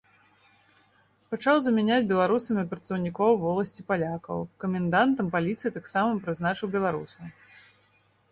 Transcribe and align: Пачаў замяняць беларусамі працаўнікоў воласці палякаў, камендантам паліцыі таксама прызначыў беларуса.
Пачаў 1.31 1.55
замяняць 1.65 2.07
беларусамі 2.11 2.63
працаўнікоў 2.71 3.31
воласці 3.43 3.85
палякаў, 3.91 4.39
камендантам 4.65 5.25
паліцыі 5.37 5.75
таксама 5.77 6.09
прызначыў 6.29 6.67
беларуса. 6.77 7.19